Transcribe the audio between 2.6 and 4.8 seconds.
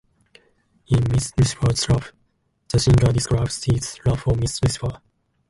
the singer describes his love for Miss